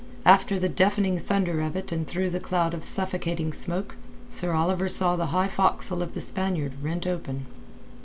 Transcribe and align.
After 0.25 0.57
the 0.57 0.67
deafening 0.67 1.19
thunder 1.19 1.61
of 1.61 1.75
it 1.75 1.91
and 1.91 2.07
through 2.07 2.31
the 2.31 2.39
cloud 2.39 2.73
of 2.73 2.83
suffocating 2.83 3.53
smoke, 3.53 3.93
Sir 4.29 4.51
Oliver 4.51 4.89
saw 4.89 5.15
the 5.15 5.27
high 5.27 5.47
forecastle 5.47 6.01
of 6.01 6.15
the 6.15 6.21
Spaniard 6.21 6.73
rent 6.81 7.05
open. 7.05 7.45